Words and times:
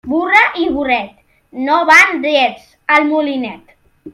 Burra 0.11 0.39
i 0.61 0.63
burret 0.77 1.11
no 1.67 1.77
van 1.91 2.25
drets 2.25 2.65
al 2.95 3.05
molinet. 3.13 3.79